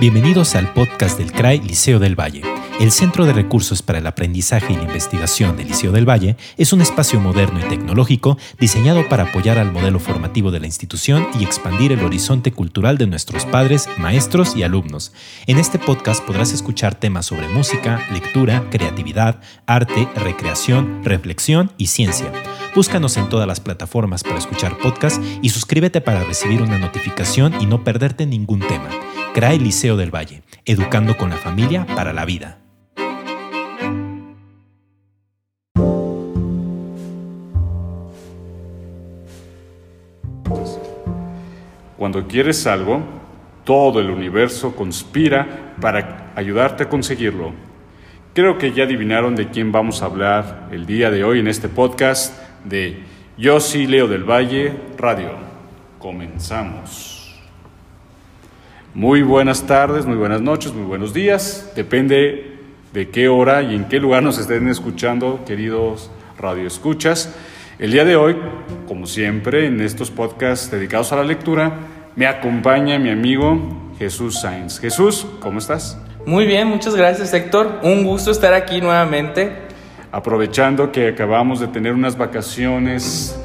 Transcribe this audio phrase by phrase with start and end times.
[0.00, 2.42] Bienvenidos al podcast del CRAI Liceo del Valle.
[2.80, 6.72] El Centro de Recursos para el Aprendizaje y la Investigación del Liceo del Valle es
[6.72, 11.44] un espacio moderno y tecnológico diseñado para apoyar al modelo formativo de la institución y
[11.44, 15.12] expandir el horizonte cultural de nuestros padres, maestros y alumnos.
[15.46, 22.32] En este podcast podrás escuchar temas sobre música, lectura, creatividad, arte, recreación, reflexión y ciencia.
[22.74, 27.66] Búscanos en todas las plataformas para escuchar podcasts y suscríbete para recibir una notificación y
[27.66, 28.90] no perderte ningún tema.
[29.34, 32.60] CRAE Liceo del Valle, educando con la familia para la vida.
[41.98, 43.02] Cuando quieres algo,
[43.64, 47.54] todo el universo conspira para ayudarte a conseguirlo.
[48.34, 51.68] Creo que ya adivinaron de quién vamos a hablar el día de hoy en este
[51.68, 53.02] podcast de
[53.36, 55.32] Yo sí Leo del Valle Radio.
[55.98, 57.13] Comenzamos.
[58.94, 61.72] Muy buenas tardes, muy buenas noches, muy buenos días.
[61.74, 62.58] Depende
[62.92, 67.34] de qué hora y en qué lugar nos estén escuchando, queridos radioescuchas.
[67.80, 68.36] El día de hoy,
[68.86, 71.72] como siempre, en estos podcasts dedicados a la lectura,
[72.14, 73.58] me acompaña mi amigo
[73.98, 74.78] Jesús Sainz.
[74.78, 75.98] Jesús, ¿cómo estás?
[76.24, 77.80] Muy bien, muchas gracias Héctor.
[77.82, 79.56] Un gusto estar aquí nuevamente.
[80.12, 83.36] Aprovechando que acabamos de tener unas vacaciones,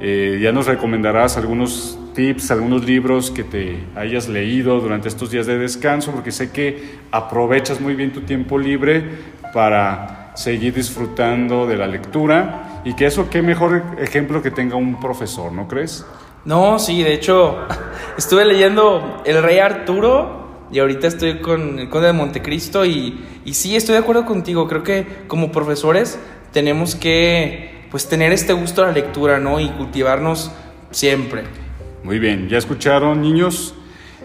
[0.00, 5.46] eh, ya nos recomendarás algunos tips, algunos libros que te hayas leído durante estos días
[5.46, 9.04] de descanso, porque sé que aprovechas muy bien tu tiempo libre
[9.52, 14.98] para seguir disfrutando de la lectura y que eso qué mejor ejemplo que tenga un
[14.98, 16.06] profesor, ¿no crees?
[16.46, 17.58] No, sí, de hecho
[18.16, 23.52] estuve leyendo El Rey Arturo y ahorita estoy con el Conde de Montecristo y, y
[23.52, 26.18] sí, estoy de acuerdo contigo, creo que como profesores
[26.52, 29.60] tenemos que pues tener este gusto a la lectura, ¿no?
[29.60, 30.50] Y cultivarnos
[30.90, 31.65] siempre.
[32.06, 33.74] Muy bien, ya escucharon niños,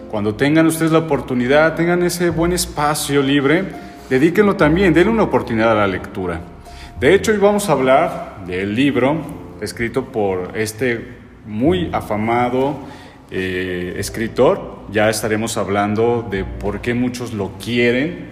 [0.08, 3.64] cuando tengan ustedes la oportunidad, tengan ese buen espacio libre,
[4.08, 6.42] dedíquenlo también, denle una oportunidad a la lectura.
[7.00, 9.20] De hecho, hoy vamos a hablar del libro
[9.60, 11.08] escrito por este
[11.44, 12.78] muy afamado
[13.32, 14.84] eh, escritor.
[14.92, 18.28] Ya estaremos hablando de por qué muchos lo quieren,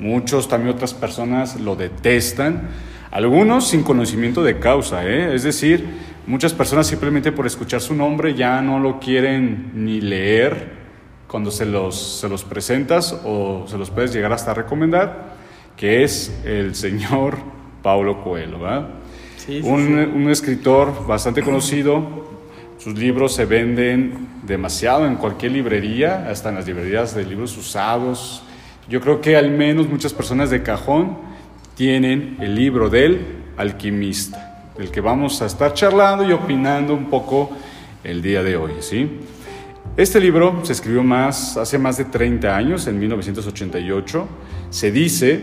[0.00, 2.70] muchos también otras personas lo detestan,
[3.12, 5.32] algunos sin conocimiento de causa, ¿eh?
[5.32, 10.74] es decir, Muchas personas simplemente por escuchar su nombre ya no lo quieren ni leer
[11.26, 15.34] cuando se los, se los presentas o se los puedes llegar hasta recomendar,
[15.76, 17.38] que es el señor
[17.82, 18.60] Paulo Coelho.
[19.64, 22.28] un, un escritor bastante conocido,
[22.78, 28.44] sus libros se venden demasiado en cualquier librería, hasta en las librerías de libros usados.
[28.88, 31.18] Yo creo que al menos muchas personas de cajón
[31.74, 33.20] tienen el libro del
[33.56, 37.50] alquimista el que vamos a estar charlando y opinando un poco
[38.04, 39.20] el día de hoy, ¿sí?
[39.96, 44.28] Este libro se escribió más, hace más de 30 años, en 1988.
[44.70, 45.40] Se dice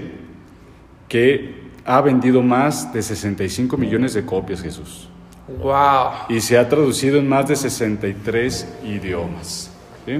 [1.08, 5.10] que ha vendido más de 65 millones de copias, Jesús.
[5.48, 6.12] ¡Wow!
[6.30, 9.72] Y se ha traducido en más de 63 idiomas.
[10.06, 10.20] ¿sí?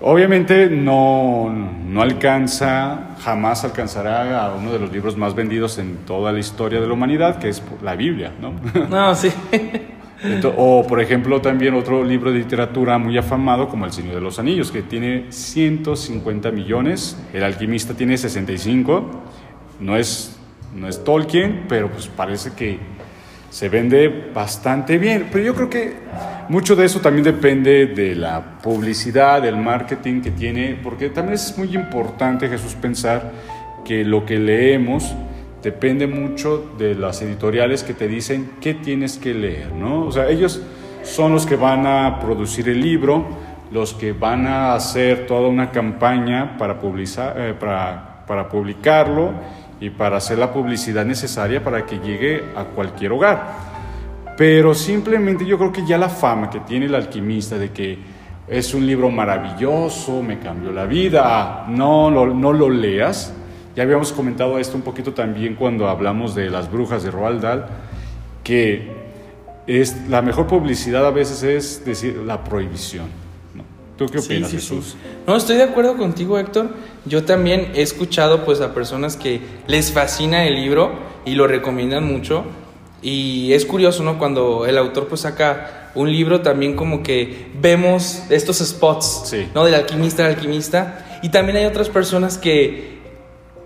[0.00, 6.32] Obviamente no, no alcanza, jamás alcanzará a uno de los libros más vendidos en toda
[6.32, 8.54] la historia de la humanidad, que es la Biblia, ¿no?
[8.88, 9.30] No, sí.
[10.56, 14.38] o, por ejemplo, también otro libro de literatura muy afamado como El Señor de los
[14.38, 19.10] Anillos, que tiene 150 millones, El Alquimista tiene 65,
[19.80, 20.38] no es,
[20.74, 22.78] no es Tolkien, pero pues parece que
[23.50, 25.28] se vende bastante bien.
[25.30, 25.94] Pero yo creo que
[26.48, 31.56] mucho de eso también depende de la publicidad, del marketing que tiene, porque también es
[31.58, 33.32] muy importante, Jesús, pensar
[33.84, 35.14] que lo que leemos
[35.62, 40.06] depende mucho de las editoriales que te dicen qué tienes que leer, ¿no?
[40.06, 40.62] O sea, ellos
[41.02, 43.26] son los que van a producir el libro,
[43.70, 49.32] los que van a hacer toda una campaña para, publicar, eh, para, para publicarlo
[49.80, 53.70] y para hacer la publicidad necesaria para que llegue a cualquier hogar.
[54.36, 57.98] Pero simplemente yo creo que ya la fama que tiene el alquimista de que
[58.46, 63.32] es un libro maravilloso, me cambió la vida, no, no, no lo leas.
[63.76, 67.66] Ya habíamos comentado esto un poquito también cuando hablamos de las brujas de Roald Dahl,
[68.42, 68.90] que
[69.66, 73.19] es, la mejor publicidad a veces es decir la prohibición.
[74.00, 74.96] ¿Tú qué opinas, Jesús?
[75.26, 76.70] No, estoy de acuerdo contigo, Héctor.
[77.04, 80.92] Yo también he escuchado pues a personas que les fascina el libro
[81.26, 82.44] y lo recomiendan mucho.
[83.02, 84.18] Y es curioso, ¿no?
[84.18, 89.66] Cuando el autor pues saca un libro también como que vemos estos spots, ¿no?
[89.66, 91.20] Del alquimista, del alquimista.
[91.22, 93.00] Y también hay otras personas que,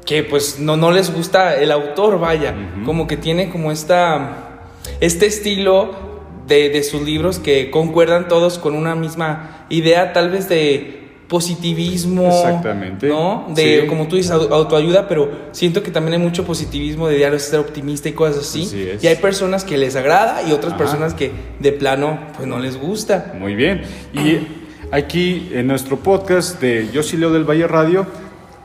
[0.05, 2.57] que pues no, no les gusta el autor, vaya.
[2.85, 4.65] Como que tiene como esta,
[4.99, 6.14] este estilo
[6.47, 12.27] de, de, sus libros que concuerdan todos con una misma idea tal vez de positivismo.
[12.27, 13.09] Exactamente.
[13.09, 13.47] ¿No?
[13.55, 13.87] De, Sí.
[13.87, 17.61] como tú dices, au- autoayuda, pero siento que también hay mucho positivismo de diario ser
[17.61, 18.63] optimista y cosas así.
[18.63, 19.03] Así es.
[19.05, 20.79] Y hay personas que les agrada y otras Ajá.
[20.83, 23.33] personas que de plano, pues no les gusta.
[23.39, 23.83] Muy bien.
[24.13, 24.47] Y
[24.91, 28.07] aquí en nuestro podcast de Yo sí leo del Valle Radio,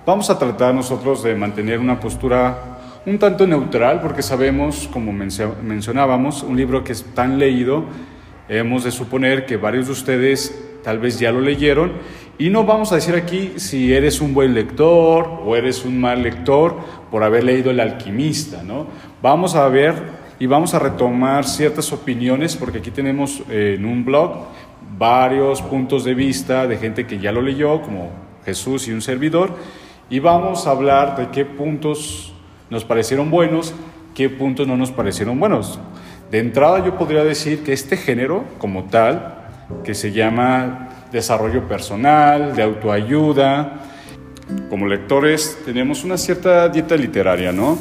[0.06, 5.56] vamos a tratar nosotros de mantener una postura un tanto neutral, porque sabemos, como mencio-
[5.64, 7.86] mencionábamos, un libro que es tan leído,
[8.48, 11.94] hemos de suponer que varios de ustedes tal vez ya lo leyeron,
[12.38, 16.24] y no vamos a decir aquí si eres un buen lector o eres un mal
[16.24, 16.78] lector
[17.12, 18.88] por haber leído El alquimista, ¿no?
[19.22, 19.94] Vamos a ver
[20.40, 24.48] y vamos a retomar ciertas opiniones, porque aquí tenemos eh, en un blog
[24.98, 28.10] varios puntos de vista de gente que ya lo leyó, como
[28.46, 29.52] Jesús y un servidor,
[30.10, 32.34] y vamos a hablar de qué puntos
[32.70, 33.74] nos parecieron buenos,
[34.16, 35.80] qué puntos no nos parecieron buenos.
[36.32, 39.48] De entrada yo podría decir que este género como tal,
[39.84, 43.82] que se llama desarrollo personal, de autoayuda,
[44.70, 47.78] como lectores tenemos una cierta dieta literaria, ¿no?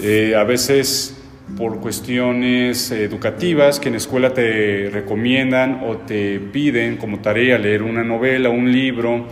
[0.00, 1.16] Eh, a veces
[1.56, 8.02] por cuestiones educativas que en escuela te recomiendan o te piden como tarea leer una
[8.02, 9.26] novela, un libro,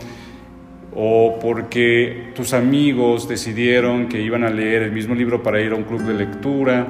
[0.95, 5.75] o porque tus amigos decidieron que iban a leer el mismo libro para ir a
[5.75, 6.87] un club de lectura,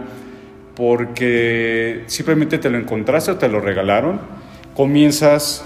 [0.75, 4.19] porque simplemente te lo encontraste o te lo regalaron,
[4.75, 5.65] comienzas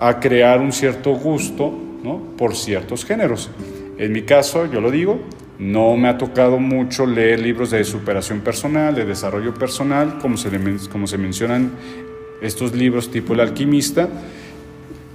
[0.00, 2.36] a crear un cierto gusto ¿no?
[2.36, 3.50] por ciertos géneros.
[3.98, 5.20] En mi caso, yo lo digo,
[5.58, 10.50] no me ha tocado mucho leer libros de superación personal, de desarrollo personal, como se,
[10.50, 10.58] le
[10.90, 11.72] como se mencionan
[12.40, 14.08] estos libros tipo El alquimista,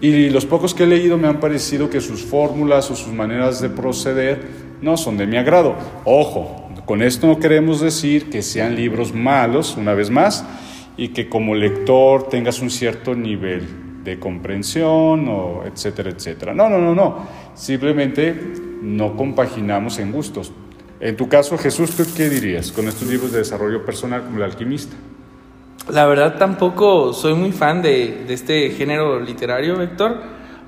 [0.01, 3.61] y los pocos que he leído me han parecido que sus fórmulas o sus maneras
[3.61, 4.41] de proceder
[4.81, 5.75] no son de mi agrado.
[6.05, 10.43] Ojo, con esto no queremos decir que sean libros malos, una vez más,
[10.97, 16.53] y que como lector tengas un cierto nivel de comprensión, o etcétera, etcétera.
[16.53, 17.27] No, no, no, no.
[17.53, 18.35] Simplemente
[18.81, 20.51] no compaginamos en gustos.
[20.99, 24.43] En tu caso, Jesús, ¿tú qué dirías con estos libros de desarrollo personal como El
[24.43, 24.95] alquimista?
[25.89, 30.21] La verdad tampoco soy muy fan de, de este género literario, Héctor.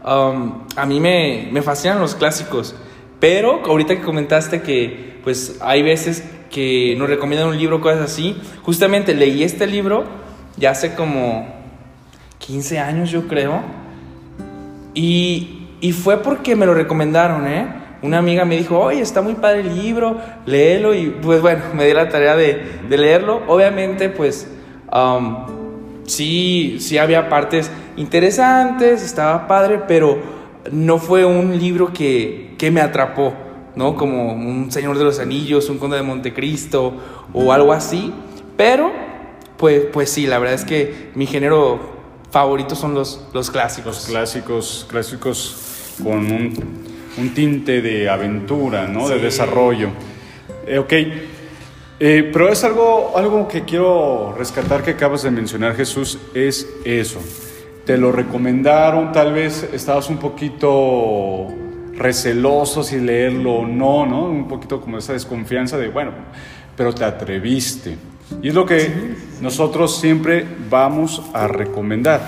[0.04, 2.76] Um, a mí me, me fascinan los clásicos,
[3.20, 8.36] pero ahorita que comentaste que pues hay veces que nos recomiendan un libro, cosas así,
[8.64, 10.04] justamente leí este libro
[10.58, 11.48] ya hace como
[12.40, 13.62] 15 años yo creo,
[14.94, 17.68] y, y fue porque me lo recomendaron, ¿eh?
[18.02, 20.94] Una amiga me dijo, oye, está muy padre el libro, léelo.
[20.94, 23.44] Y pues bueno, me di la tarea de, de leerlo.
[23.48, 24.46] Obviamente, pues
[24.94, 25.46] um,
[26.06, 30.20] sí, sí había partes interesantes, estaba padre, pero
[30.72, 33.34] no fue un libro que, que me atrapó,
[33.76, 33.96] ¿no?
[33.96, 36.94] Como un Señor de los Anillos, un Conde de Montecristo
[37.34, 38.14] o algo así.
[38.56, 38.92] Pero,
[39.58, 41.80] pues, pues sí, la verdad es que mi género
[42.32, 43.96] favorito son los, los clásicos.
[43.96, 46.54] Los clásicos, clásicos con un,
[47.18, 49.08] un tinte de aventura, ¿no?
[49.10, 49.22] De Sí.
[49.22, 49.90] desarrollo.
[50.66, 50.94] Eh, ok,
[52.00, 57.20] Eh, pero es algo, algo que quiero rescatar que acabas de mencionar, Jesús, es eso.
[57.86, 61.48] Te lo recomendaron, tal vez estabas un poquito
[61.96, 64.26] receloso si leerlo o no, ¿no?
[64.26, 66.12] Un poquito como esa desconfianza de, bueno,
[66.76, 67.96] pero te atreviste.
[68.42, 68.90] Y es lo que
[69.42, 72.22] nosotros siempre vamos a recomendar.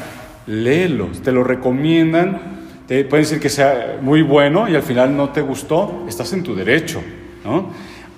[0.46, 2.40] Léelo, te lo recomiendan,
[2.88, 6.44] te pueden decir que sea muy bueno y al final no te gustó, estás en
[6.44, 7.02] tu derecho,
[7.44, 7.72] ¿no?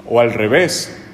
[0.10, 1.07] O al revés,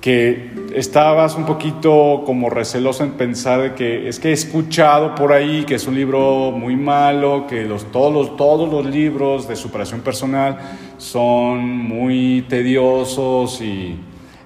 [0.00, 5.64] que estabas un poquito como receloso en pensar que es que he escuchado por ahí
[5.64, 10.00] que es un libro muy malo, que los, todos, los, todos los libros de superación
[10.00, 10.58] personal
[10.96, 13.98] son muy tediosos y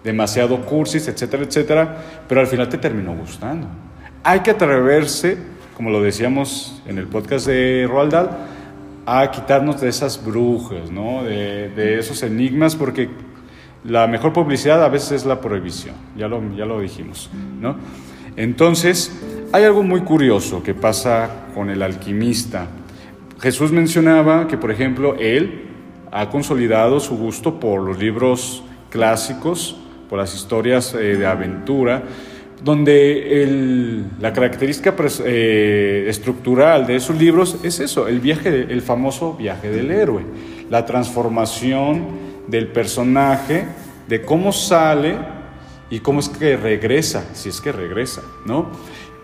[0.02, 3.68] demasiado cursis, etcétera, etcétera, pero al final te terminó gustando.
[4.24, 5.38] Hay que atreverse,
[5.76, 8.30] como lo decíamos en el podcast de Roald Dahl,
[9.06, 11.22] a quitarnos de esas brujas, ¿no?
[11.22, 13.08] de, de esos enigmas, porque
[13.84, 17.76] la mejor publicidad a veces es la prohibición, ya lo, ya lo dijimos, ¿no?
[18.36, 19.12] Entonces,
[19.52, 22.66] hay algo muy curioso que pasa con el alquimista.
[23.40, 25.66] Jesús mencionaba que, por ejemplo, él
[26.10, 29.76] ha consolidado su gusto por los libros clásicos,
[30.08, 32.02] por las historias eh, de aventura,
[32.62, 39.70] donde la característica eh, estructural de esos libros es eso, el, viaje el famoso viaje
[39.70, 40.22] del héroe,
[40.70, 43.64] la transformación del personaje,
[44.08, 45.16] de cómo sale
[45.90, 48.66] y cómo es que regresa, si es que regresa, ¿no?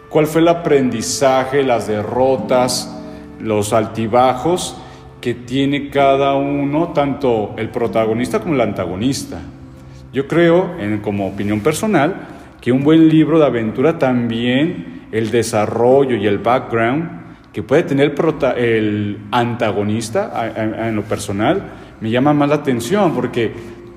[0.08, 2.96] ¿Cuál fue el aprendizaje, las derrotas,
[3.40, 4.76] los altibajos
[5.20, 9.38] que tiene cada uno, tanto el protagonista como el antagonista?
[10.12, 12.26] Yo creo, en- como opinión personal,
[12.60, 17.20] que un buen libro de aventura también, el desarrollo y el background
[17.52, 18.14] que puede tener
[18.56, 21.62] el antagonista en lo personal,
[22.00, 23.52] me llama más la atención porque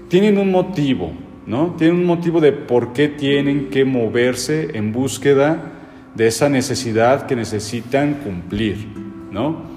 [0.09, 1.11] tienen un motivo,
[1.45, 1.75] ¿no?
[1.77, 5.71] Tienen un motivo de por qué tienen que moverse en búsqueda
[6.13, 8.87] de esa necesidad que necesitan cumplir,
[9.31, 9.73] ¿no?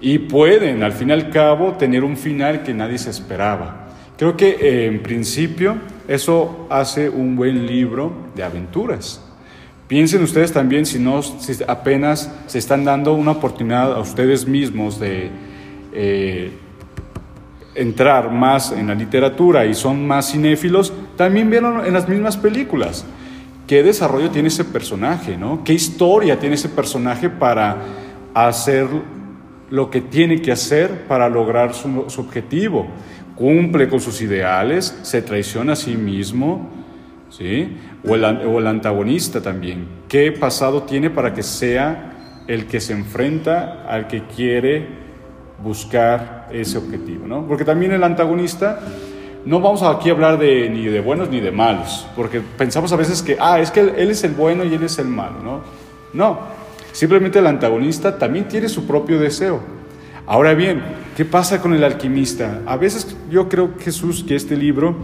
[0.00, 3.88] Y pueden, al fin y al cabo, tener un final que nadie se esperaba.
[4.16, 5.76] Creo que eh, en principio
[6.06, 9.20] eso hace un buen libro de aventuras.
[9.88, 14.98] Piensen ustedes también si no, si apenas se están dando una oportunidad a ustedes mismos
[14.98, 15.30] de
[15.92, 16.50] eh,
[17.74, 23.04] entrar más en la literatura y son más cinéfilos, también vieron en las mismas películas.
[23.66, 25.36] ¿Qué desarrollo tiene ese personaje?
[25.36, 25.64] ¿no?
[25.64, 27.78] ¿Qué historia tiene ese personaje para
[28.34, 28.86] hacer
[29.70, 32.86] lo que tiene que hacer para lograr su, su objetivo?
[33.34, 34.98] ¿Cumple con sus ideales?
[35.02, 36.68] ¿Se traiciona a sí mismo?
[37.30, 37.76] ¿sí?
[38.06, 39.86] O el, o el antagonista también.
[40.08, 42.12] ¿Qué pasado tiene para que sea
[42.46, 45.03] el que se enfrenta al que quiere
[45.62, 47.46] buscar ese objetivo, ¿no?
[47.46, 48.80] Porque también el antagonista,
[49.44, 52.96] no vamos aquí a hablar de, ni de buenos ni de malos, porque pensamos a
[52.96, 55.60] veces que, ah, es que él, es el bueno y él es el malo, ¿no?
[56.12, 56.38] No,
[56.92, 59.60] simplemente el antagonista también tiene su propio deseo.
[60.26, 60.82] Ahora bien,
[61.16, 62.60] ¿qué pasa con el alquimista?
[62.66, 64.96] A veces yo creo, Jesús, que este libro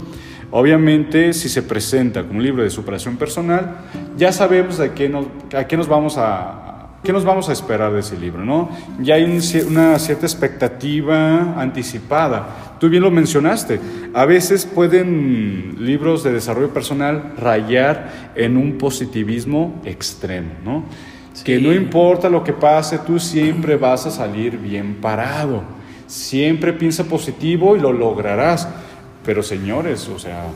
[0.53, 3.83] Obviamente, si se presenta como un libro de superación personal,
[4.17, 6.70] ya sabemos a qué nos, a qué nos vamos a,
[7.03, 8.71] qué nos vamos a esperar de ese libro, ¿no?
[9.01, 9.25] Ya hay
[9.67, 12.77] una cierta expectativa anticipada.
[12.79, 13.81] Tú bien lo mencionaste,
[14.15, 20.85] a veces pueden libros de desarrollo personal rayar en un positivismo extremo, ¿no?
[21.45, 25.63] Que no importa lo que pase, tú siempre vas a salir bien parado.
[26.07, 28.69] Siempre piensa positivo y lo lograrás.
[29.25, 30.47] Pero señores, o sea,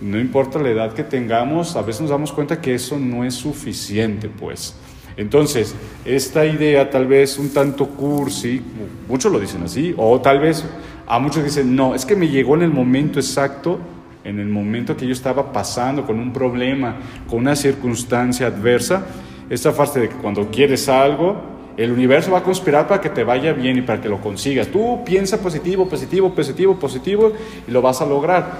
[0.00, 3.34] no importa la edad que tengamos, a veces nos damos cuenta que eso no es
[3.34, 4.74] suficiente, pues.
[5.18, 8.62] Entonces, esta idea tal vez un tanto cursi,
[9.08, 10.64] muchos lo dicen así, o tal vez
[11.08, 13.80] a muchos dicen, no, es que me llegó en el momento exacto,
[14.22, 16.98] en el momento que yo estaba pasando con un problema,
[17.28, 19.06] con una circunstancia adversa,
[19.50, 21.36] esta frase de que cuando quieres algo,
[21.76, 24.68] el universo va a conspirar para que te vaya bien y para que lo consigas.
[24.68, 27.32] Tú piensa positivo, positivo, positivo, positivo
[27.66, 28.52] y lo vas a lograr.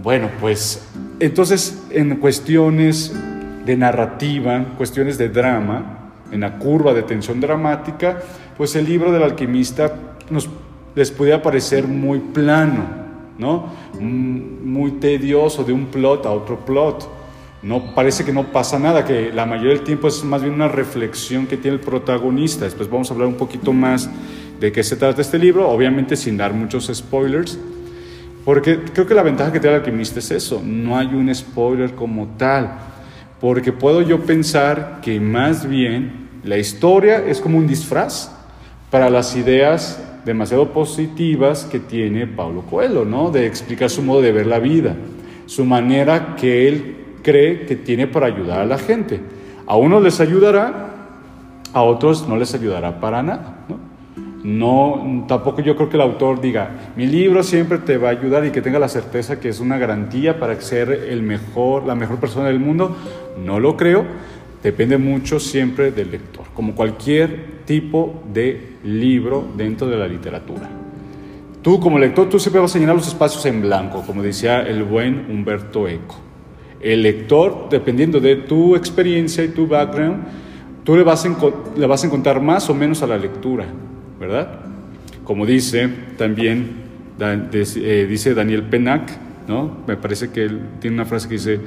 [0.00, 0.86] Bueno, pues
[1.18, 3.12] entonces en cuestiones
[3.68, 8.18] de narrativa, cuestiones de drama, en la curva de tensión dramática,
[8.56, 9.92] pues el libro del alquimista
[10.30, 10.48] nos,
[10.94, 12.84] les puede parecer muy plano,
[13.38, 13.66] ¿no?
[14.00, 17.18] Mm, muy tedioso de un plot a otro plot
[17.62, 20.68] no parece que no pasa nada, que la mayoría del tiempo es más bien una
[20.68, 22.64] reflexión que tiene el protagonista.
[22.64, 24.08] Después vamos a hablar un poquito más
[24.60, 27.58] de qué se trata este libro, obviamente sin dar muchos spoilers,
[28.44, 31.94] porque creo que la ventaja que tiene el alquimista es eso, no hay un spoiler
[31.94, 32.78] como tal,
[33.40, 38.32] porque puedo yo pensar que más bien la historia es como un disfraz
[38.90, 43.30] para las ideas demasiado positivas que tiene Pablo Coelho, ¿no?
[43.30, 44.94] De explicar su modo de ver la vida,
[45.46, 49.20] su manera que él cree que tiene para ayudar a la gente.
[49.66, 50.90] A unos les ayudará,
[51.72, 53.64] a otros no les ayudará para nada.
[53.68, 53.87] ¿no?
[55.26, 58.50] Tampoco yo creo que el autor diga, mi libro siempre te va a ayudar y
[58.50, 62.46] que tenga la certeza que es una garantía para ser el mejor, la mejor persona
[62.48, 62.96] del mundo.
[63.44, 64.04] No lo creo,
[64.62, 70.68] depende mucho siempre del lector, como cualquier tipo de libro dentro de la literatura.
[71.62, 74.84] Tú como lector, tú siempre vas a llenar los espacios en blanco, como decía el
[74.84, 76.14] buen Humberto Eco.
[76.80, 80.22] El lector, dependiendo de tu experiencia y tu background,
[80.84, 83.66] tú le vas a encontrar más o menos a la lectura,
[84.18, 84.60] ¿verdad?
[85.24, 86.88] Como dice también,
[87.20, 89.10] eh, dice Daniel Penac,
[89.46, 89.78] ¿no?
[89.86, 91.60] Me parece que él tiene una frase que dice,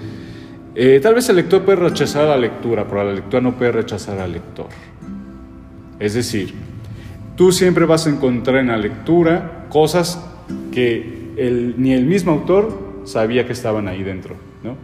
[0.75, 4.19] eh, tal vez el lector puede rechazar la lectura, pero la lectura no puede rechazar
[4.19, 4.67] al lector.
[5.99, 6.53] Es decir,
[7.35, 10.23] tú siempre vas a encontrar en la lectura cosas
[10.71, 11.21] que
[11.77, 14.77] ni el mismo autor sabía que estaban ahí dentro, ¿no?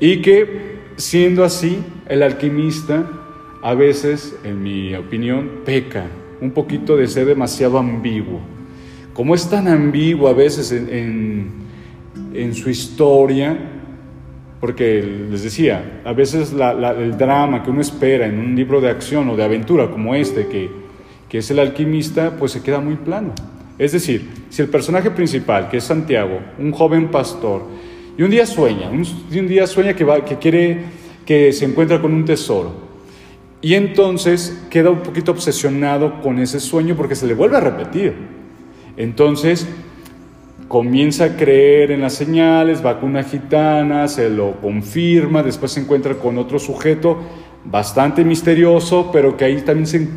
[0.00, 3.06] Y que siendo así, el alquimista
[3.62, 6.06] a veces, en mi opinión, peca
[6.42, 8.40] un poquito de ser demasiado ambiguo.
[9.14, 11.48] Como es tan ambiguo a veces en,
[12.34, 13.56] en, su historia,
[14.60, 19.28] porque les decía, a veces el drama que uno espera en un libro de acción
[19.30, 20.68] o de aventura como este, que,
[21.28, 23.32] que es el alquimista, pues se queda muy plano.
[23.78, 27.62] Es decir, si el personaje principal, que es Santiago, un joven pastor,
[28.18, 30.80] y un día sueña, un, un día sueña que, va, que quiere,
[31.24, 32.91] que se encuentra con un tesoro.
[33.62, 38.12] Y entonces queda un poquito obsesionado con ese sueño porque se le vuelve a repetir.
[38.96, 39.66] Entonces
[40.68, 45.80] comienza a creer en las señales, va con una gitana, se lo confirma, después se
[45.80, 47.18] encuentra con otro sujeto
[47.64, 50.08] bastante misterioso, pero que ahí también se,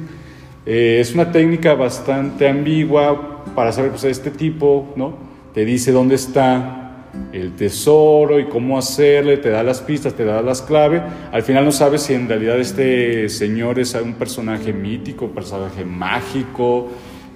[0.66, 5.14] Eh, es una técnica bastante ambigua para saber, pues este tipo, ¿no?
[5.54, 6.85] Te dice dónde está
[7.34, 11.02] el tesoro y cómo hacerle, te da las pistas, te da las claves.
[11.32, 16.90] Al final no sabes si en realidad este señor es un personaje mítico, personaje mágico,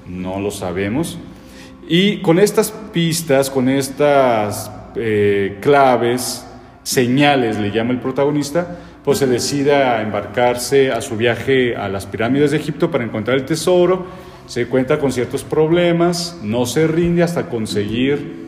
[0.08, 1.18] no lo sabemos.
[1.88, 6.46] Y con estas pistas, con estas eh, claves,
[6.84, 12.06] señales, le llama el protagonista, pues se decide a embarcarse a su viaje a las
[12.06, 14.06] pirámides de Egipto para encontrar el tesoro,
[14.46, 18.39] se cuenta con ciertos problemas, no se rinde hasta conseguir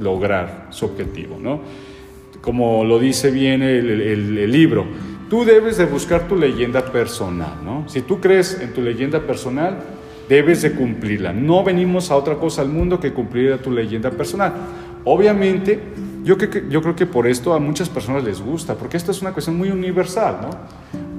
[0.00, 1.60] lograr su objetivo, ¿no?
[2.40, 4.86] Como lo dice bien el, libro,
[5.28, 7.88] tú debes de buscar tu leyenda personal, ¿no?
[7.88, 9.78] Si tú crees en tu leyenda personal,
[10.28, 11.32] debes de cumplirla.
[11.32, 14.52] No venimos a otra cosa al mundo que cumplir a tu leyenda personal.
[15.04, 15.78] Obviamente,
[16.24, 19.32] yo, yo creo que por esto a muchas personas les gusta, porque esto es una
[19.32, 20.50] cuestión muy universal, ¿no?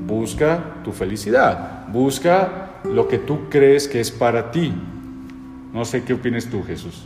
[0.07, 4.73] Busca tu felicidad, busca lo que tú crees que es para ti.
[5.71, 7.05] No sé qué opinas tú, Jesús.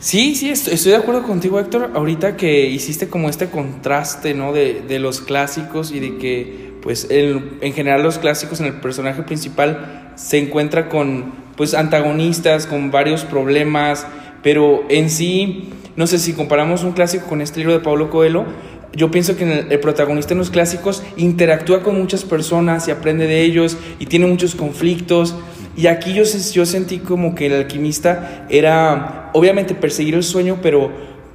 [0.00, 1.90] Sí, sí, estoy, de acuerdo contigo, Héctor.
[1.94, 4.54] Ahorita que hiciste como este contraste, ¿no?
[4.54, 9.22] De, de los clásicos y de que, pues, en general los clásicos en el personaje
[9.22, 14.06] principal se encuentra con, pues, antagonistas, con varios problemas,
[14.42, 18.46] pero en sí, no sé si comparamos un clásico con este libro de Pablo Coelho,
[18.94, 23.26] yo pienso que el, el, protagonista en los clásicos interactúa con muchas personas y aprende
[23.26, 25.36] de ellos y tiene muchos conflictos.
[25.80, 30.90] Y aquí yo, yo sentí como que el alquimista era, obviamente, perseguir el sueño, pero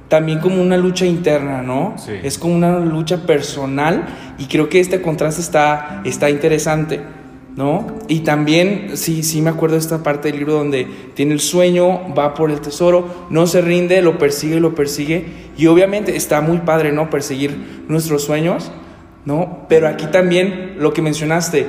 [0.06, 1.96] también como una lucha interna, ¿no?
[2.22, 4.06] Es como una lucha personal
[4.38, 7.00] y creo que este contraste está, está interesante,
[7.56, 7.88] ¿no?
[8.06, 12.14] Y también, sí, sí me acuerdo de esta parte del libro donde tiene el sueño,
[12.14, 15.26] va por el tesoro, no se rinde, lo persigue, lo persigue
[15.58, 17.10] y obviamente está muy padre, ¿no?
[17.10, 18.70] Perseguir nuestros sueños,
[19.24, 19.66] ¿no?
[19.68, 21.66] Pero aquí también lo que mencionaste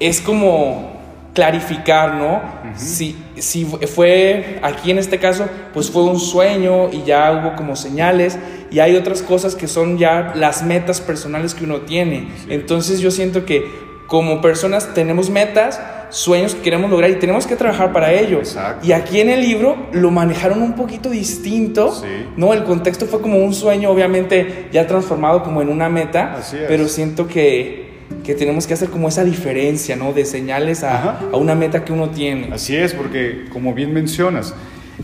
[0.00, 0.93] es como
[1.34, 2.40] clarificar, ¿no?
[2.76, 7.76] si, si fue aquí en este caso, pues fue un sueño y ya hubo como
[7.76, 8.38] señales
[8.70, 12.28] y hay otras cosas que son ya las metas personales que uno tiene.
[12.48, 13.68] Entonces yo siento que
[14.06, 18.40] como personas tenemos metas, sueños que queremos lograr y tenemos que trabajar para ello.
[18.82, 22.00] Y aquí en el libro lo manejaron un poquito distinto,
[22.36, 22.52] ¿no?
[22.52, 26.36] El contexto fue como un sueño, obviamente ya transformado como en una meta,
[26.68, 27.93] pero siento que
[28.24, 30.12] que tenemos que hacer como esa diferencia, ¿no?
[30.12, 32.52] De señales a, a, una meta que uno tiene.
[32.52, 34.54] Así es, porque como bien mencionas,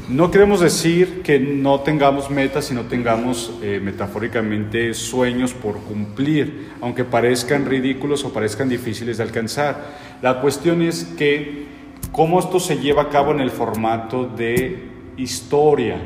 [0.08, 6.70] no queremos decir que no tengamos metas y no tengamos eh, metafóricamente sueños por cumplir,
[6.80, 9.96] aunque parezcan ridículos o parezcan difíciles de alcanzar.
[10.22, 11.66] La cuestión es que
[12.12, 15.96] cómo esto se lleva a cabo en el formato de historia.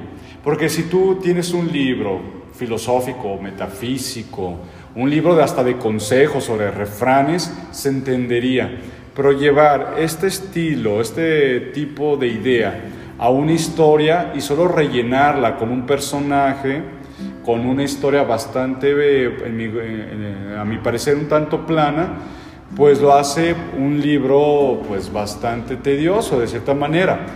[0.43, 2.21] Porque si tú tienes un libro
[2.55, 4.61] filosófico, metafísico,
[4.97, 8.79] un libro de hasta de consejos sobre refranes, se entendería.
[9.15, 12.81] Pero llevar este estilo, este tipo de idea
[13.19, 16.83] a una historia y solo rellenarla con un personaje,
[17.45, 18.93] con una historia bastante,
[20.59, 22.19] a mi parecer, un tanto plana,
[22.75, 27.27] pues lo hace un libro pues bastante tedioso de cierta manera.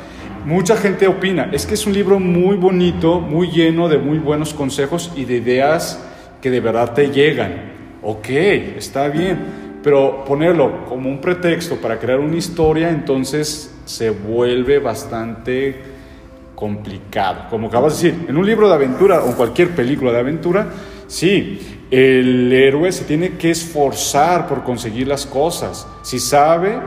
[0.44, 4.54] Mucha gente opina, es que es un libro muy bonito, muy lleno de muy buenos
[4.54, 6.04] consejos y de ideas
[6.40, 7.52] que de verdad te llegan.
[8.02, 9.38] Ok, está bien,
[9.82, 15.76] pero ponerlo como un pretexto para crear una historia, entonces se vuelve bastante
[16.54, 17.46] complicado.
[17.50, 20.66] Como acabas de decir, en un libro de aventura o cualquier película de aventura,
[21.06, 25.86] sí, el héroe se tiene que esforzar por conseguir las cosas.
[26.02, 26.78] Si sabe,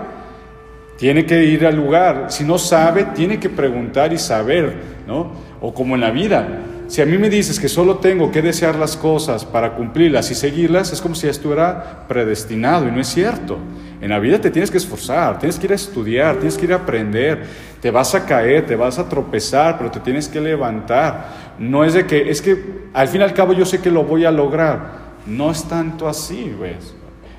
[0.98, 2.28] tiene que ir al lugar.
[2.30, 4.76] Si no sabe, tiene que preguntar y saber,
[5.08, 5.32] ¿no?
[5.60, 6.60] O como en la vida,
[6.92, 10.36] si a mí me dices que solo tengo que desear las cosas para cumplirlas y
[10.36, 13.58] seguirlas, es como si estuviera predestinado y no es cierto.
[14.02, 16.74] En la vida te tienes que esforzar, tienes que ir a estudiar, tienes que ir
[16.74, 17.46] a aprender,
[17.80, 21.56] te vas a caer, te vas a tropezar, pero te tienes que levantar.
[21.60, 24.04] No es de que, es que al fin y al cabo yo sé que lo
[24.04, 25.14] voy a lograr.
[25.26, 26.94] No es tanto así, ¿ves?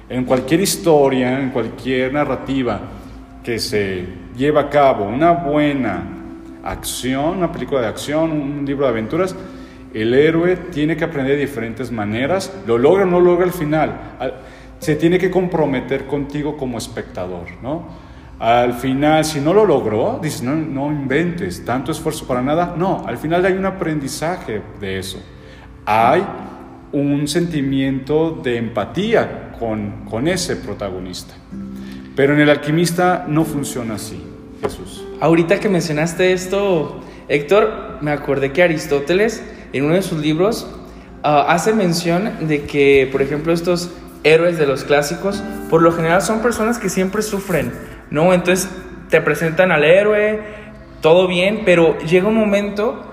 [0.08, 2.80] En cualquier historia, en cualquier narrativa
[3.44, 6.21] que se lleva a cabo, una buena
[6.62, 9.34] acción, una película de acción, un libro de aventuras,
[9.94, 14.16] el héroe tiene que aprender de diferentes maneras, lo logra o no logra al final,
[14.78, 18.12] se tiene que comprometer contigo como espectador, ¿no?
[18.38, 23.04] Al final, si no lo logró, dices, no, no inventes, tanto esfuerzo para nada, no,
[23.06, 25.22] al final hay un aprendizaje de eso,
[25.84, 26.24] hay
[26.92, 31.34] un sentimiento de empatía con, con ese protagonista,
[32.16, 34.20] pero en el alquimista no funciona así,
[34.60, 35.01] Jesús.
[35.22, 39.40] Ahorita que mencionaste esto, Héctor, me acordé que Aristóteles,
[39.72, 40.68] en uno de sus libros,
[41.22, 43.92] ah, hace mención de que, por ejemplo, estos
[44.24, 47.72] héroes de los clásicos, por lo general son personas que siempre sufren,
[48.10, 48.34] ¿no?
[48.34, 48.68] Entonces
[49.10, 50.40] te presentan al héroe,
[51.00, 53.04] todo bien, pero llega un momento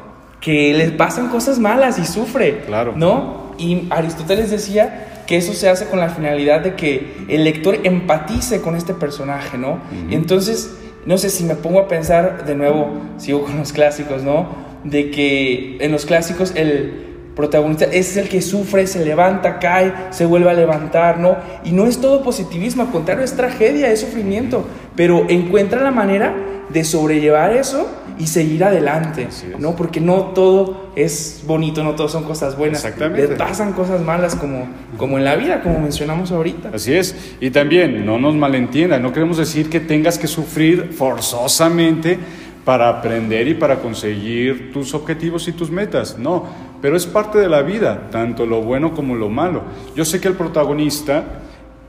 [0.42, 2.94] que les pasan cosas malas y sufre, Claro.
[2.96, 3.54] ¿no?
[3.60, 8.62] Y Aristóteles decía que eso se hace con la finalidad de que el lector empatice
[8.62, 9.78] con este personaje, ¿no?
[10.10, 14.24] Y entonces, no sé si me pongo a pensar de nuevo, sigo con los clásicos,
[14.24, 14.50] ¿no?
[14.84, 17.09] De que en los clásicos el
[17.40, 21.38] protagonista es el que sufre, se levanta, cae, se vuelve a levantar, ¿no?
[21.64, 26.36] Y no es todo positivismo, al contrario, es tragedia, es sufrimiento, pero encuentra la manera
[26.68, 29.30] de sobrellevar eso y seguir adelante.
[29.58, 29.74] ¿no?
[29.78, 32.84] Porque no todo es bonito, no todo son cosas buenas.
[32.84, 33.30] Exactamente.
[33.30, 36.72] Le pasan cosas malas como, como en la vida, como mencionamos ahorita.
[36.74, 37.16] Así es.
[37.40, 42.20] Y también, no nos malentiendan, no queremos decir que tengas que sufrir forzosamente
[42.66, 46.20] para aprender y para conseguir tus objetivos y tus metas.
[46.20, 46.46] No,
[46.82, 49.64] pero es parte de la vida, tanto lo bueno como lo malo.
[49.96, 51.24] Yo sé que el protagonista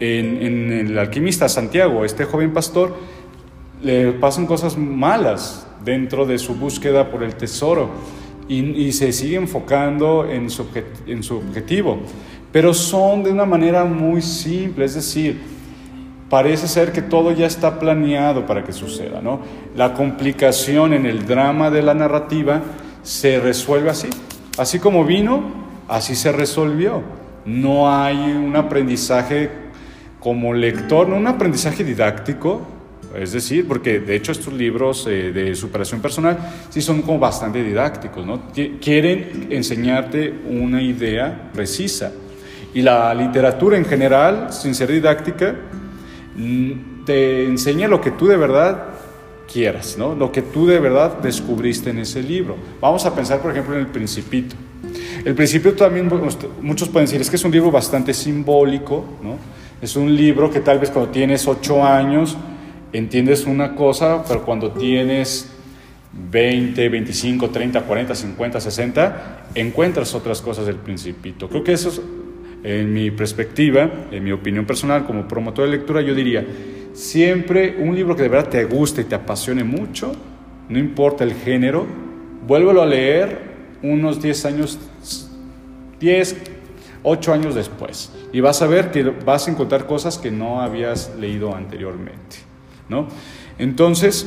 [0.01, 2.95] en, El alquimista Santiago, este joven pastor,
[3.83, 7.91] le pasan cosas malas dentro de su búsqueda por el tesoro
[8.49, 10.67] y, se sigue enfocando en su,
[11.07, 12.01] en su objetivo,
[12.51, 15.41] pero son de una manera muy simple, es decir,
[16.29, 19.41] parece ser que todo ya está planeado para que suceda, ¿no?
[19.77, 22.61] La complicación en el drama de la narrativa
[23.03, 24.09] se resuelve así,
[24.61, 25.43] así como vino,
[25.89, 27.03] así se resolvió.
[27.45, 29.51] No hay un aprendizaje
[30.21, 32.61] como lector, no un aprendizaje didáctico,
[33.19, 37.63] es decir, porque de hecho estos libros eh, de superación personal sí son como bastante
[37.65, 38.53] didácticos, ¿no?
[38.55, 42.13] Qui- Quieren enseñarte una idea precisa.
[42.73, 45.57] Y la literatura en general, sin ser didáctica,
[46.37, 48.90] mm, te enseña lo que tú de verdad
[49.53, 50.15] quieras, ¿no?
[50.15, 52.57] Lo que tú de verdad descubriste en ese libro.
[52.81, 54.55] Vamos a pensar, por ejemplo, en El Principito.
[55.25, 59.05] El Principito también, usted- muchos pueden decir, es que es un libro bastante simbólico.
[59.83, 62.37] Es un libro que tal vez cuando tienes ocho años
[62.93, 65.51] entiendes una cosa, pero cuando tienes
[66.13, 71.49] 20, 25, 30, 40, 50, 60, encuentras otras cosas del Principito.
[71.49, 72.01] Creo que eso es,
[72.63, 76.45] en mi perspectiva, en mi opinión personal, como promotor de lectura, yo diría,
[76.93, 80.13] siempre un libro que de verdad te guste y te apasione mucho,
[80.69, 81.87] no importa el género,
[82.47, 83.51] vuélvelo a leer
[83.83, 84.79] unos 10 años,
[85.99, 86.37] 10,
[87.03, 88.13] 8 años después.
[88.33, 92.37] Y vas a ver que vas a encontrar cosas que no habías leído anteriormente.
[92.89, 93.09] ¿no?
[93.59, 94.27] Entonces,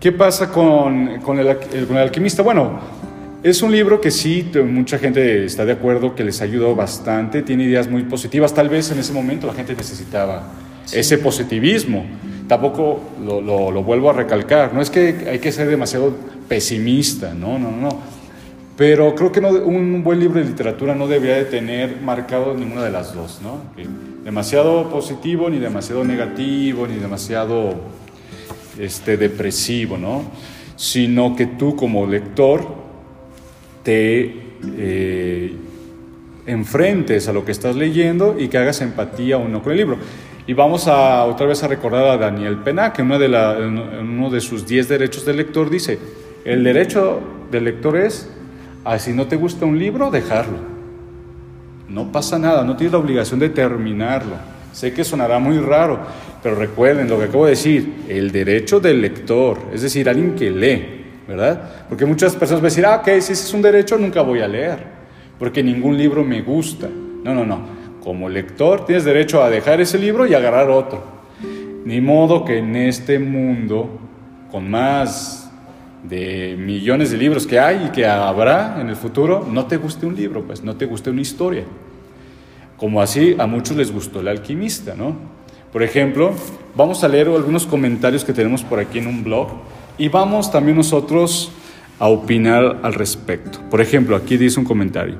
[0.00, 2.42] ¿qué pasa con, con el, con el alquimista?
[2.42, 2.80] Bueno,
[3.42, 7.64] es un libro que sí, mucha gente está de acuerdo que les ayudó bastante, tiene
[7.64, 10.42] ideas muy positivas, tal vez en ese momento la gente necesitaba
[10.92, 12.04] ese positivismo.
[12.48, 16.14] Tampoco lo, lo- vuelvo a recalcar, no es que hay que ser demasiado
[16.48, 18.16] pesimista, no, no, no.
[18.76, 22.90] Pero creo que un buen libro de literatura no debería de tener marcado ninguna de
[22.90, 23.60] las dos, ¿no?
[24.22, 27.74] Demasiado positivo, ni demasiado negativo, ni demasiado
[28.78, 30.24] este, depresivo, ¿no?
[30.76, 32.66] Sino que tú como lector
[33.82, 34.34] te
[34.76, 35.54] eh,
[36.46, 39.96] enfrentes a lo que estás leyendo y que hagas empatía o no con el libro.
[40.48, 44.64] Y vamos a otra vez a recordar a Daniel Pena, que en uno de sus
[44.64, 45.98] 10 derechos del lector dice,
[46.44, 48.30] el derecho del lector es,
[48.84, 50.58] a si no te gusta un libro, dejarlo.
[51.88, 54.36] No pasa nada, no tienes la obligación de terminarlo.
[54.72, 55.98] Sé que sonará muy raro,
[56.44, 60.50] pero recuerden lo que acabo de decir, el derecho del lector, es decir, alguien que
[60.50, 61.86] lee, ¿verdad?
[61.88, 64.40] Porque muchas personas van a decir, ah, ok, si ese es un derecho, nunca voy
[64.40, 64.78] a leer,
[65.40, 66.88] porque ningún libro me gusta.
[67.24, 67.75] No, no, no.
[68.06, 71.02] Como lector tienes derecho a dejar ese libro y agarrar otro.
[71.84, 73.98] Ni modo que en este mundo,
[74.48, 75.50] con más
[76.04, 80.06] de millones de libros que hay y que habrá en el futuro, no te guste
[80.06, 81.64] un libro, pues no te guste una historia.
[82.76, 85.16] Como así a muchos les gustó el alquimista, ¿no?
[85.72, 86.32] Por ejemplo,
[86.76, 89.48] vamos a leer algunos comentarios que tenemos por aquí en un blog
[89.98, 91.50] y vamos también nosotros
[91.98, 93.58] a opinar al respecto.
[93.68, 95.16] Por ejemplo, aquí dice un comentario.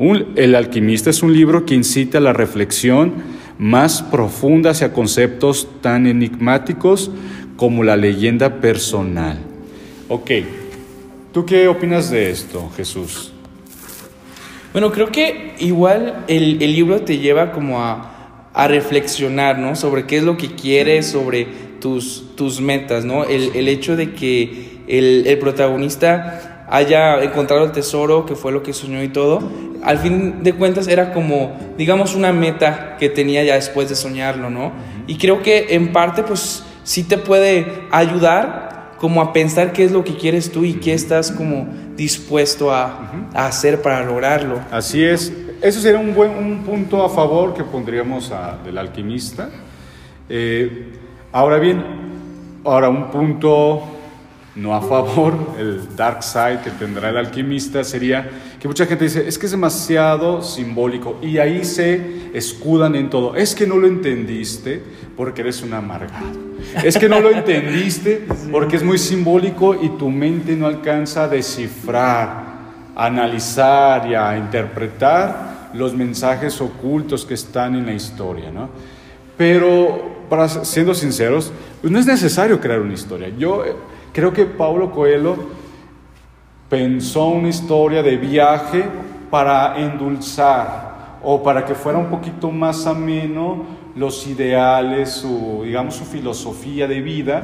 [0.00, 3.12] El alquimista es un libro que incita a la reflexión
[3.58, 7.10] más profunda hacia conceptos tan enigmáticos
[7.56, 9.38] como la leyenda personal.
[10.08, 10.30] Ok,
[11.34, 13.32] ¿tú qué opinas de esto, Jesús?
[14.72, 18.06] Bueno, creo que igual el, libro te lleva como a,
[18.68, 19.76] reflexionar, ¿no?
[19.76, 21.46] Sobre qué es lo que quieres, sobre
[21.78, 23.24] tus, metas, ¿no?
[23.24, 29.02] El, hecho de que el protagonista haya encontrado el tesoro, que fue lo que soñó
[29.02, 29.42] y todo,
[29.82, 34.50] al fin de cuentas era como, digamos, una meta que tenía ya después de soñarlo,
[34.50, 34.72] ¿no?
[35.06, 39.92] Y creo que en parte, pues, sí te puede ayudar como a pensar qué es
[39.92, 44.60] lo que quieres tú y qué estás como dispuesto a, hacer para lograrlo.
[44.70, 45.32] Así es.
[45.62, 49.48] Eso sería un buen un punto a favor que pondríamos a- del alquimista.
[50.28, 50.92] Eh,
[51.32, 51.82] ahora bien,
[52.64, 53.82] ahora un punto
[54.60, 58.28] no a favor, el dark side que tendrá el alquimista sería
[58.60, 63.34] que mucha gente dice, es que es demasiado simbólico y ahí se escudan en todo.
[63.34, 64.82] Es que no lo entendiste
[65.16, 66.38] porque eres un amargado.
[66.84, 71.28] Es que no lo entendiste porque es muy simbólico y tu mente no alcanza a
[71.28, 72.44] descifrar,
[72.94, 78.68] a analizar y a interpretar los mensajes ocultos que están en la historia, ¿no?
[79.38, 83.30] Pero, para, siendo sinceros, pues no es necesario crear una historia.
[83.38, 83.64] Yo
[84.12, 85.36] Creo que Paulo Coelho
[86.68, 88.84] pensó una historia de viaje
[89.30, 96.04] para endulzar o para que fuera un poquito más ameno los ideales, su, digamos, su
[96.04, 97.42] filosofía de vida,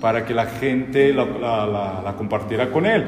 [0.00, 3.06] para que la gente la, compartiera con él.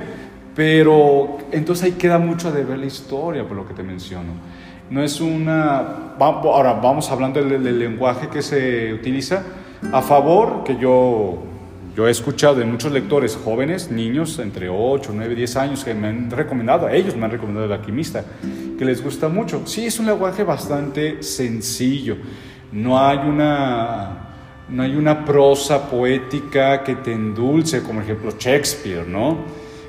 [0.55, 4.33] Pero entonces ahí queda mucho de ver la historia, por lo que te menciono.
[4.91, 6.15] No es una...
[6.19, 9.43] Ahora vamos hablando del lenguaje que se utiliza
[9.93, 11.50] a favor, que yo
[11.97, 16.09] yo he escuchado de muchos lectores jóvenes, niños entre 8, 9, 10 años, que me
[16.09, 18.25] han recomendado, ellos me han recomendado el alquimista,
[18.79, 19.63] que les gusta mucho.
[19.67, 22.17] Sí, es un lenguaje bastante sencillo.
[22.73, 24.29] No hay una,
[24.69, 29.39] no hay una prosa poética que te endulce, como ejemplo Shakespeare, ¿no?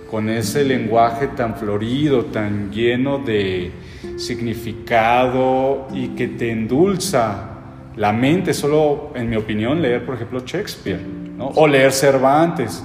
[0.09, 3.71] Con ese lenguaje tan florido, tan lleno de
[4.17, 7.49] significado y que te endulza
[7.95, 8.55] la mente.
[8.55, 12.83] Solo, en mi opinión, leer, por ejemplo, Shakespeare o leer Cervantes.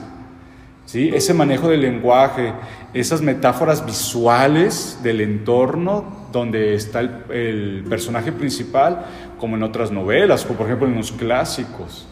[0.84, 1.10] ¿sí?
[1.14, 2.52] Ese manejo del lenguaje,
[2.94, 9.06] esas metáforas visuales del entorno donde está el, personaje principal,
[9.38, 12.06] como en otras novelas, como por ejemplo en los clásicos.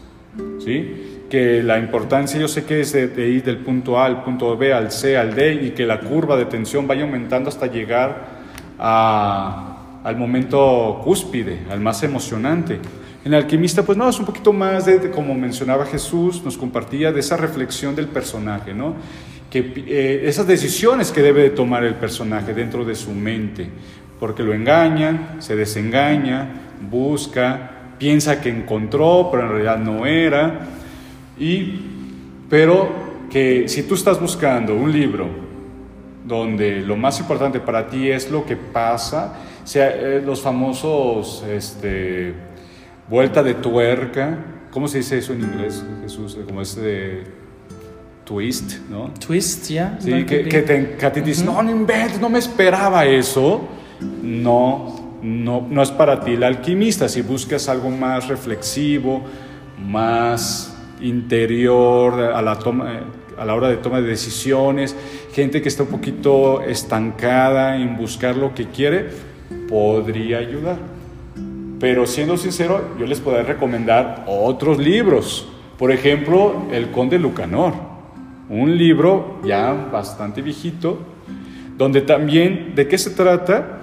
[0.59, 1.11] ¿sí?
[1.29, 4.73] que la importancia yo sé que es de, ir del punto A al punto B,
[4.73, 8.45] al C, al D, y que la curva de tensión vaya aumentando hasta llegar
[8.77, 12.79] al momento cúspide, al más emocionante.
[13.25, 17.11] En el alquimista, pues no, es un poquito más de, como mencionaba Jesús, nos compartía
[17.11, 18.93] de esa reflexión del personaje, ¿no?
[19.49, 23.67] Que eh, esas decisiones que debe de tomar el personaje dentro de su mente,
[24.19, 26.49] porque lo engañan, se desengaña,
[26.87, 30.67] busca, piensa que encontró, pero en realidad no era.
[31.39, 31.79] Y,
[32.47, 32.89] pero
[33.31, 35.27] que si tú estás buscando un libro
[36.23, 39.33] donde lo más importante para ti es lo que pasa,
[39.63, 42.35] sea, eh, los famosos, este,
[43.09, 44.37] vuelta de tuerca.
[44.71, 46.37] ¿Cómo se dice eso en inglés, Jesús?
[46.45, 47.23] Como ese de
[48.25, 49.11] twist, ¿no?
[49.25, 49.97] Twist, ya.
[49.99, 53.61] Sí, que, que, te, que, a ti dices, no, no inventes, no me esperaba eso.
[54.21, 57.07] No, no, no es para ti el alquimista.
[57.07, 59.23] Si buscas algo más reflexivo,
[59.79, 63.01] más interior a la, toma,
[63.37, 64.95] a la hora de toma de decisiones,
[65.33, 69.09] gente que está un poquito estancada en buscar lo que quiere,
[69.69, 70.94] podría ayudar.
[71.79, 75.47] Pero siendo sincero, yo les podría recomendar otros libros.
[75.77, 77.73] Por ejemplo, El Conde Lucanor,
[78.49, 80.99] un libro ya bastante viejito,
[81.77, 83.79] donde también, ¿de qué se trata?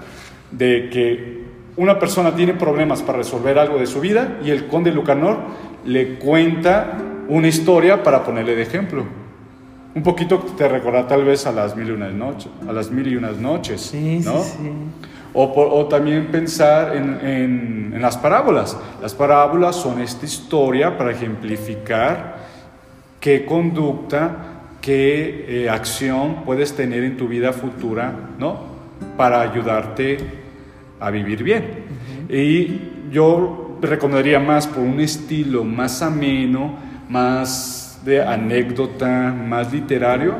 [0.50, 1.42] De que
[1.76, 5.38] una persona tiene problemas para resolver algo de su vida y el Conde Lucanor
[5.84, 9.04] le cuenta una historia para ponerle de ejemplo.
[9.94, 13.06] Un poquito te recuerda tal vez a las mil y unas noches, a las mil
[13.06, 14.42] y unas noches, sí, ¿no?
[14.42, 14.70] Sí, sí.
[15.34, 18.76] O, también pensar en, las parábolas.
[19.00, 22.36] Las parábolas son esta historia para ejemplificar
[23.20, 24.36] qué conducta,
[24.80, 28.72] qué eh, acción puedes tener en tu vida futura, ¿no?
[29.16, 30.18] Para ayudarte
[30.98, 31.64] a vivir bien.
[32.28, 36.76] Y yo recomendaría más por un estilo más ameno,
[37.08, 40.34] más de anécdota, más literario,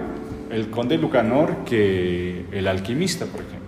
[0.51, 3.62] el Conde Lucanor que el alquimista, por ejemplo.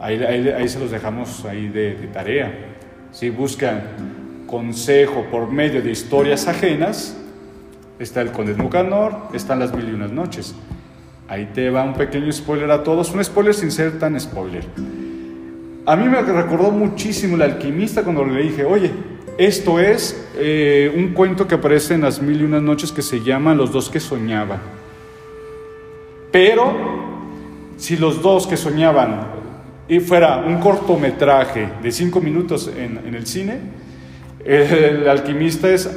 [0.00, 2.52] Ahí, se los dejamos ahí de, tarea.
[3.12, 3.82] Si buscan
[4.46, 7.16] consejo por medio de historias ajenas,
[7.98, 10.54] está el Conde Nucanor, están las mil y unas noches.
[11.26, 14.64] Ahí te va un pequeño spoiler a todos, un spoiler sin ser tan spoiler.
[15.84, 18.90] A mí me recordó muchísimo el alquimista cuando le dije, oye,
[19.38, 23.20] esto es eh, un cuento que aparece en las mil y unas noches que se
[23.22, 24.60] llama Los dos que soñaban.
[26.30, 26.74] Pero
[27.76, 29.37] si los dos que soñaban
[29.88, 33.58] y fuera un cortometraje de cinco minutos en, el cine,
[34.44, 35.90] el alquimista es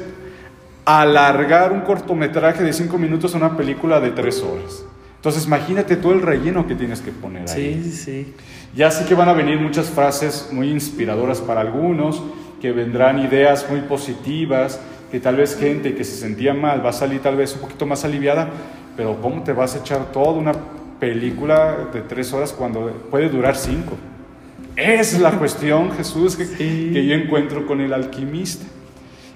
[0.85, 4.85] alargar un cortometraje de cinco minutos a una película de tres horas.
[5.17, 7.81] Entonces imagínate todo el relleno que tienes que poner ahí.
[7.83, 8.33] Sí, sí.
[8.73, 12.23] Ya sí que van a venir muchas frases muy inspiradoras para algunos,
[12.61, 14.79] que vendrán ideas muy positivas,
[15.11, 17.85] que tal vez gente que se sentía mal va a salir tal vez un poquito
[17.85, 18.49] más aliviada,
[18.95, 20.53] pero ¿cómo te vas a echar toda una
[21.01, 23.97] película de tres horas cuando puede durar cinco.
[24.75, 28.65] Es la cuestión, Jesús, que, yo encuentro con el alquimista.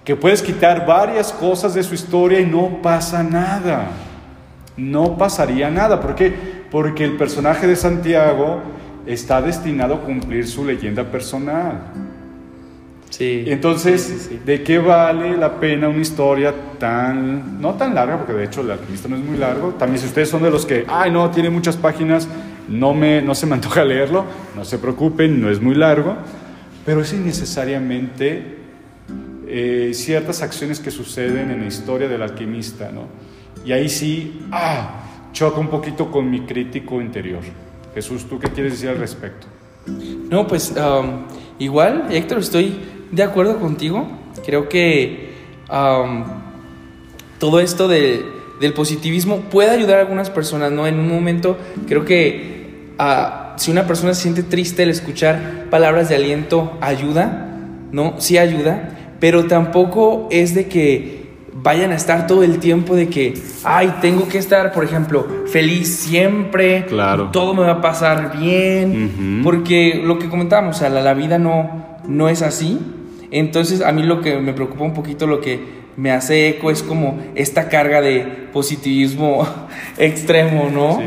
[0.05, 3.87] que puedes quitar varias cosas de su historia y no pasa nada.
[4.77, 5.99] No pasaría nada.
[5.99, 6.31] ¿Por qué?
[6.69, 8.61] Porque el personaje de Santiago
[9.07, 12.04] está destinado a cumplir su leyenda personal.
[13.17, 13.45] Sí.
[13.47, 14.41] Entonces, Sí, sí, sí.
[14.45, 18.71] ¿de qué vale la pena una historia tan, no tan larga, porque de hecho el
[18.71, 19.69] alquimista no es muy largo?
[19.75, 22.27] También si ustedes son de los que, ay no, tiene muchas páginas,
[22.67, 26.17] no, me, no se me antoja leerlo, no se preocupen, no es muy largo,
[26.85, 28.57] pero es innecesariamente
[29.47, 33.03] eh, ciertas acciones que suceden en la historia del alquimista, ¿no?
[33.63, 37.43] Y ahí sí, ah, choca un poquito con mi crítico interior.
[37.93, 39.47] Jesús, ¿tú qué quieres decir al respecto?
[40.29, 41.25] No, pues um,
[41.59, 42.75] igual, Héctor, estoy
[43.11, 44.07] de acuerdo contigo.
[44.45, 45.29] Creo que
[45.71, 46.23] um,
[47.39, 48.23] todo esto de-
[48.59, 50.87] del positivismo puede ayudar a algunas personas, ¿no?
[50.87, 56.07] En un momento, creo que ah, si una persona se siente triste, el escuchar palabras
[56.09, 57.57] de aliento ayuda,
[57.91, 58.15] ¿no?
[58.19, 58.89] Sí ayuda,
[59.19, 64.27] pero tampoco es de que vayan a estar todo el tiempo de que, ay, tengo
[64.27, 67.29] que estar, por ejemplo, feliz siempre, Claro.
[67.31, 71.37] todo me va a pasar bien, porque lo que comentábamos, o sea, la, la vida
[71.39, 72.79] no, no es así.
[73.31, 76.83] Entonces, a mí lo que me preocupa un poquito, lo que me hace eco es
[76.83, 79.47] como esta carga de positivismo
[79.97, 80.99] extremo, ¿no?
[80.99, 81.05] Sí.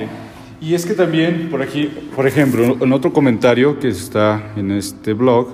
[0.60, 5.12] Y es que también, por aquí, por ejemplo, en otro comentario que está en este
[5.12, 5.48] blog,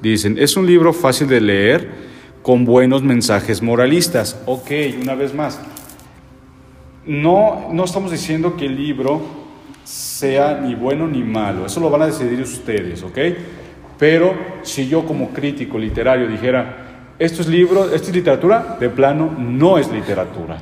[0.00, 1.88] dicen, es un libro fácil de leer
[2.42, 4.40] con buenos mensajes moralistas.
[4.46, 4.70] Ok,
[5.02, 5.60] una vez más,
[7.06, 9.20] no, no estamos diciendo que el libro
[9.84, 13.18] sea ni bueno ni malo, eso lo van a decidir ustedes, ¿ok?
[14.00, 19.30] Pero si yo como crítico literario dijera, esto es libro, esto es literatura, de plano
[19.38, 20.56] no es literatura,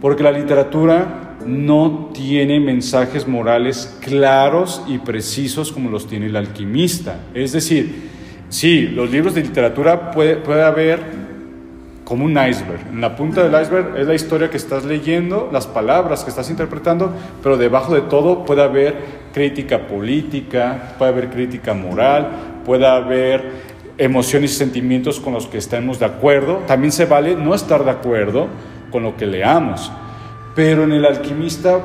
[0.00, 7.22] porque la literatura no tiene mensajes morales claros y precisos como los tiene el alquimista.
[7.34, 8.08] Es decir,
[8.50, 11.26] sí, los libros de literatura puede, puede haber
[12.04, 12.86] como un iceberg.
[12.92, 16.48] En la punta del iceberg es la historia que estás leyendo, las palabras que estás
[16.50, 23.52] interpretando, pero debajo de todo puede haber crítica política, puede haber crítica moral, puede haber
[23.96, 26.64] emociones y sentimientos con los que estemos de acuerdo.
[26.66, 28.48] También se vale no estar de acuerdo
[28.90, 29.90] con lo que leamos,
[30.54, 31.78] pero en el alquimista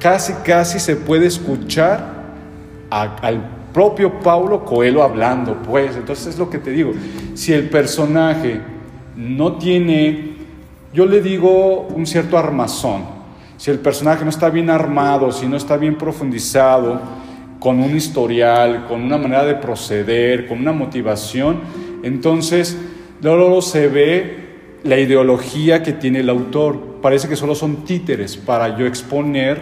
[0.00, 2.22] casi, casi se puede escuchar
[2.90, 5.96] al propio Paulo Coelho hablando, pues.
[5.96, 6.92] Entonces es lo que te digo.
[7.34, 8.60] Si el personaje
[9.16, 10.36] no tiene,
[10.92, 13.04] yo le digo un cierto armazón.
[13.56, 17.00] Si el personaje no está bien armado, si no está bien profundizado,
[17.62, 21.60] con un historial, con una manera de proceder, con una motivación,
[22.02, 22.76] entonces
[23.22, 24.36] luego se ve
[24.82, 26.98] la ideología que tiene el autor.
[27.00, 29.60] Parece que solo son títeres para yo exponer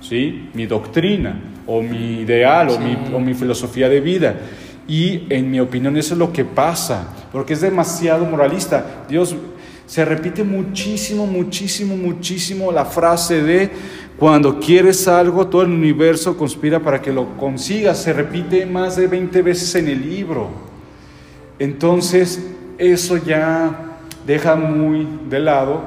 [0.00, 0.48] ¿sí?
[0.54, 4.34] mi doctrina o mi ideal o, mi, o mi filosofía de vida.
[4.88, 9.04] Y en mi opinión eso es lo que pasa, porque es demasiado moralista.
[9.08, 9.34] Dios
[9.86, 13.70] se repite muchísimo, muchísimo, muchísimo la frase de
[14.18, 18.02] cuando quieres algo, todo el universo conspira para que lo consigas.
[18.02, 20.48] Se repite más de 20 veces en el libro.
[21.58, 22.40] Entonces,
[22.78, 25.82] eso ya deja muy de lado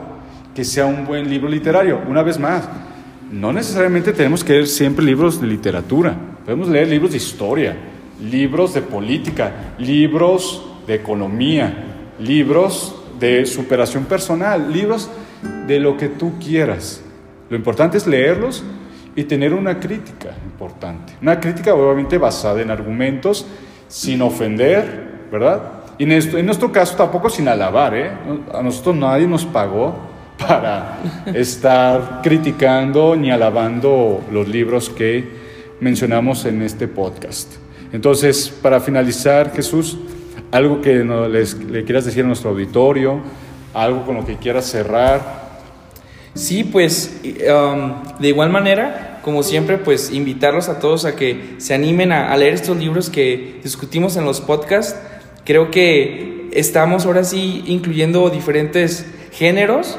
[0.54, 2.02] que sea un buen libro literario.
[2.08, 2.64] Una vez más,
[3.32, 6.16] no necesariamente tenemos que leer siempre libros de literatura.
[6.46, 7.76] Podemos leer libros de historia,
[8.22, 11.74] libros de política, libros de economía,
[12.20, 15.10] libros de superación personal, libros
[15.68, 17.02] de lo que tú quieras.
[17.50, 18.64] Lo importante es leerlos
[19.16, 21.14] y tener una crítica importante.
[21.22, 23.46] Una crítica obviamente basada en argumentos,
[23.88, 25.62] sin ofender, ¿verdad?
[25.98, 28.12] Y en, nuestro caso tampoco sin alabar, ¿eh?
[28.54, 29.96] A nosotros nadie nos pagó
[30.48, 30.98] para
[31.34, 35.46] estar criticando ni alabando los libros que
[35.80, 37.65] mencionamos en este podcast.
[37.96, 39.98] Entonces, para finalizar, Jesús,
[40.52, 43.22] algo que les- le quieras decir a nuestro auditorio,
[43.74, 45.46] algo con lo que quieras cerrar.
[46.34, 51.74] Sí, pues um, de igual manera, como siempre, pues invitarlos a todos a que se
[51.74, 54.96] animen a, a leer estos libros que discutimos en los podcasts.
[55.46, 59.98] Creo que estamos ahora sí incluyendo diferentes géneros,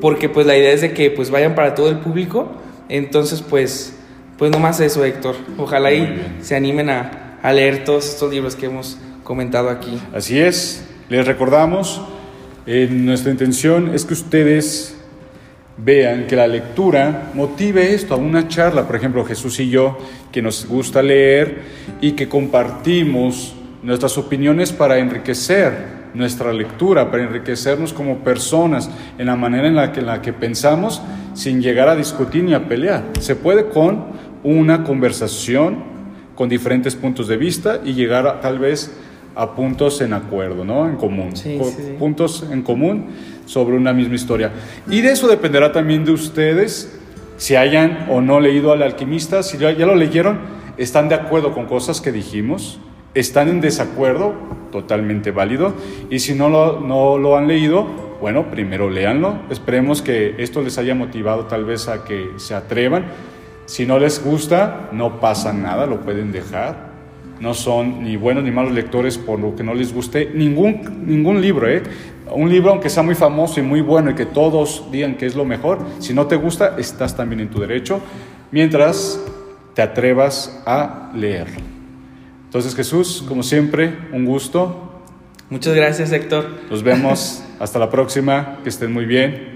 [0.00, 2.48] porque pues la idea es de que pues vayan para todo el público.
[2.88, 3.95] Entonces, pues,
[4.38, 5.36] pues no más eso, Héctor.
[5.58, 10.00] Ojalá y se animen a, a leer todos estos libros que hemos comentado aquí.
[10.14, 12.00] Así es, les recordamos,
[12.66, 14.96] eh, nuestra intención es que ustedes
[15.76, 19.98] vean que la lectura motive esto a una charla, por ejemplo, Jesús y yo,
[20.32, 21.62] que nos gusta leer
[22.00, 29.36] y que compartimos nuestras opiniones para enriquecer nuestra lectura, para enriquecernos como personas en la
[29.36, 31.02] manera en la que, en la que pensamos
[31.34, 33.04] sin llegar a discutir ni a pelear.
[33.20, 34.06] Se puede con
[34.46, 35.76] una conversación
[36.36, 38.96] con diferentes puntos de vista y llegar a, tal vez
[39.34, 40.88] a puntos en acuerdo, ¿no?
[40.88, 41.34] En común.
[41.36, 41.94] Sí, Co- sí, sí.
[41.98, 43.06] Puntos en común
[43.46, 44.52] sobre una misma historia.
[44.88, 46.98] Y de eso dependerá también de ustedes,
[47.36, 50.38] si hayan o no leído al alquimista, si ya, ya lo leyeron,
[50.78, 52.78] están de acuerdo con cosas que dijimos,
[53.14, 54.34] están en desacuerdo,
[54.72, 55.74] totalmente válido,
[56.10, 57.86] y si no lo, no lo han leído,
[58.20, 63.06] bueno, primero léanlo, esperemos que esto les haya motivado tal vez a que se atrevan,
[63.66, 66.86] si no les gusta, no pasa nada, lo pueden dejar,
[67.40, 71.40] no son ni buenos ni malos lectores por lo que no les guste ningún, ningún
[71.40, 71.82] libro, ¿eh?
[72.30, 75.36] Un libro, aunque sea muy famoso y muy bueno y que todos digan que es
[75.36, 78.00] lo mejor, si no te gusta, estás también en tu derecho,
[78.50, 79.20] mientras
[79.74, 81.60] te atrevas a leerlo.
[82.46, 85.02] Entonces, Jesús, como siempre, un gusto.
[85.50, 86.46] Muchas gracias, Héctor.
[86.70, 87.44] Nos vemos.
[87.60, 88.60] Hasta la próxima.
[88.62, 89.55] Que estén muy bien.